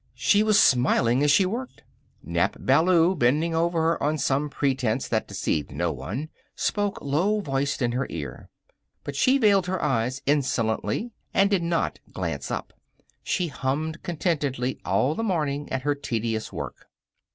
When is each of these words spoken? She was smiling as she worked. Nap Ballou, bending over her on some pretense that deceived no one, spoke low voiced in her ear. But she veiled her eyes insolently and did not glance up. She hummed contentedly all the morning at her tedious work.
She 0.17 0.41
was 0.41 0.59
smiling 0.59 1.21
as 1.21 1.29
she 1.29 1.45
worked. 1.45 1.83
Nap 2.23 2.55
Ballou, 2.59 3.13
bending 3.15 3.53
over 3.53 3.79
her 3.83 4.01
on 4.01 4.17
some 4.17 4.49
pretense 4.49 5.07
that 5.07 5.27
deceived 5.27 5.71
no 5.71 5.91
one, 5.91 6.29
spoke 6.55 6.99
low 7.03 7.39
voiced 7.39 7.83
in 7.83 7.91
her 7.91 8.07
ear. 8.09 8.49
But 9.03 9.15
she 9.15 9.37
veiled 9.37 9.67
her 9.67 9.79
eyes 9.79 10.19
insolently 10.25 11.11
and 11.35 11.51
did 11.51 11.61
not 11.61 11.99
glance 12.11 12.49
up. 12.49 12.73
She 13.21 13.49
hummed 13.49 14.01
contentedly 14.01 14.79
all 14.83 15.13
the 15.13 15.21
morning 15.21 15.71
at 15.71 15.83
her 15.83 15.93
tedious 15.93 16.51
work. 16.51 16.87